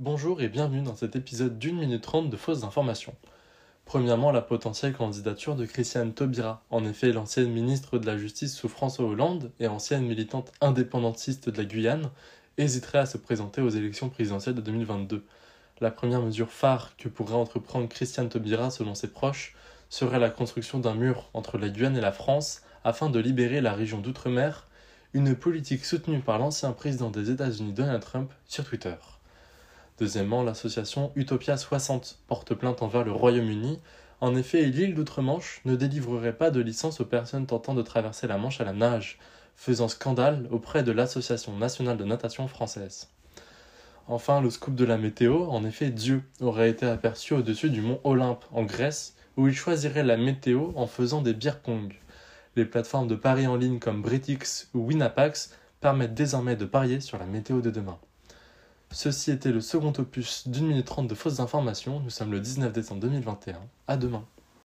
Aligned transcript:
Bonjour 0.00 0.40
et 0.40 0.48
bienvenue 0.48 0.82
dans 0.82 0.94
cet 0.94 1.16
épisode 1.16 1.58
d'une 1.58 1.76
minute 1.76 2.04
trente 2.04 2.30
de 2.30 2.36
fausses 2.36 2.62
informations. 2.62 3.16
Premièrement, 3.84 4.30
la 4.30 4.42
potentielle 4.42 4.92
candidature 4.92 5.56
de 5.56 5.66
Christiane 5.66 6.14
Taubira. 6.14 6.62
En 6.70 6.84
effet, 6.84 7.10
l'ancienne 7.10 7.50
ministre 7.50 7.98
de 7.98 8.06
la 8.06 8.16
Justice 8.16 8.54
sous 8.54 8.68
François 8.68 9.06
Hollande 9.06 9.50
et 9.58 9.66
ancienne 9.66 10.06
militante 10.06 10.52
indépendantiste 10.60 11.48
de 11.50 11.58
la 11.58 11.64
Guyane 11.64 12.10
hésiterait 12.58 13.00
à 13.00 13.06
se 13.06 13.18
présenter 13.18 13.60
aux 13.60 13.70
élections 13.70 14.08
présidentielles 14.08 14.54
de 14.54 14.60
2022. 14.60 15.24
La 15.80 15.90
première 15.90 16.22
mesure 16.22 16.52
phare 16.52 16.96
que 16.96 17.08
pourrait 17.08 17.34
entreprendre 17.34 17.88
Christiane 17.88 18.28
Taubira 18.28 18.70
selon 18.70 18.94
ses 18.94 19.08
proches 19.08 19.56
serait 19.88 20.20
la 20.20 20.30
construction 20.30 20.78
d'un 20.78 20.94
mur 20.94 21.28
entre 21.34 21.58
la 21.58 21.70
Guyane 21.70 21.96
et 21.96 22.00
la 22.00 22.12
France 22.12 22.62
afin 22.84 23.10
de 23.10 23.18
libérer 23.18 23.60
la 23.60 23.72
région 23.72 23.98
d'outre-mer, 23.98 24.68
une 25.12 25.34
politique 25.34 25.84
soutenue 25.84 26.20
par 26.20 26.38
l'ancien 26.38 26.70
président 26.70 27.10
des 27.10 27.32
États-Unis 27.32 27.72
Donald 27.72 28.00
Trump 28.00 28.30
sur 28.46 28.64
Twitter. 28.64 28.94
Deuxièmement, 29.98 30.44
l'association 30.44 31.10
Utopia 31.16 31.56
60 31.56 32.18
porte 32.28 32.54
plainte 32.54 32.82
envers 32.82 33.04
le 33.04 33.10
Royaume-Uni. 33.10 33.80
En 34.20 34.36
effet, 34.36 34.64
l'île 34.64 34.94
d'Outre-Manche 34.94 35.60
ne 35.64 35.74
délivrerait 35.74 36.36
pas 36.36 36.50
de 36.50 36.60
licence 36.60 37.00
aux 37.00 37.04
personnes 37.04 37.46
tentant 37.46 37.74
de 37.74 37.82
traverser 37.82 38.28
la 38.28 38.38
Manche 38.38 38.60
à 38.60 38.64
la 38.64 38.72
nage, 38.72 39.18
faisant 39.56 39.88
scandale 39.88 40.46
auprès 40.52 40.84
de 40.84 40.92
l'Association 40.92 41.56
nationale 41.56 41.96
de 41.96 42.04
natation 42.04 42.46
française. 42.46 43.08
Enfin, 44.06 44.40
le 44.40 44.50
scoop 44.50 44.76
de 44.76 44.84
la 44.84 44.98
météo, 44.98 45.46
en 45.48 45.64
effet, 45.64 45.90
Dieu 45.90 46.22
aurait 46.40 46.70
été 46.70 46.86
aperçu 46.86 47.34
au-dessus 47.34 47.68
du 47.68 47.82
mont 47.82 48.00
Olympe, 48.04 48.44
en 48.52 48.62
Grèce, 48.62 49.16
où 49.36 49.48
il 49.48 49.54
choisirait 49.54 50.04
la 50.04 50.16
météo 50.16 50.70
en 50.76 50.86
faisant 50.86 51.22
des 51.22 51.34
beer. 51.34 51.56
Les 52.54 52.64
plateformes 52.64 53.08
de 53.08 53.16
paris 53.16 53.48
en 53.48 53.56
ligne 53.56 53.80
comme 53.80 54.02
Britix 54.02 54.70
ou 54.74 54.86
Winapax 54.86 55.52
permettent 55.80 56.14
désormais 56.14 56.56
de 56.56 56.64
parier 56.64 57.00
sur 57.00 57.18
la 57.18 57.26
météo 57.26 57.60
de 57.60 57.70
demain. 57.70 57.98
Ceci 58.90 59.30
était 59.30 59.52
le 59.52 59.60
second 59.60 59.92
opus 59.98 60.48
d'une 60.48 60.66
minute 60.66 60.86
trente 60.86 61.08
de 61.08 61.14
fausses 61.14 61.40
informations. 61.40 62.00
Nous 62.00 62.10
sommes 62.10 62.32
le 62.32 62.40
19 62.40 62.72
décembre 62.72 63.00
2021. 63.02 63.60
À 63.86 63.96
demain. 63.96 64.24